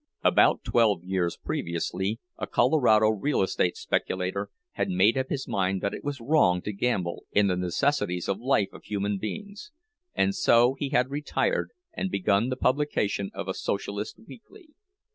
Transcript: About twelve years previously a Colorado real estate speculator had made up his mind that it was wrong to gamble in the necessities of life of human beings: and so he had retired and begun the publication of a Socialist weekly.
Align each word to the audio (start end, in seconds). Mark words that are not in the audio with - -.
About 0.23 0.63
twelve 0.63 1.03
years 1.03 1.37
previously 1.37 2.19
a 2.35 2.47
Colorado 2.47 3.09
real 3.09 3.43
estate 3.43 3.77
speculator 3.77 4.49
had 4.71 4.89
made 4.89 5.15
up 5.15 5.29
his 5.29 5.47
mind 5.47 5.81
that 5.81 5.93
it 5.93 6.03
was 6.03 6.19
wrong 6.19 6.59
to 6.63 6.73
gamble 6.73 7.25
in 7.33 7.45
the 7.45 7.55
necessities 7.55 8.27
of 8.27 8.39
life 8.39 8.69
of 8.73 8.83
human 8.85 9.19
beings: 9.19 9.69
and 10.15 10.33
so 10.33 10.73
he 10.73 10.89
had 10.89 11.11
retired 11.11 11.69
and 11.93 12.09
begun 12.09 12.49
the 12.49 12.57
publication 12.57 13.29
of 13.35 13.47
a 13.47 13.53
Socialist 13.53 14.19
weekly. 14.27 14.69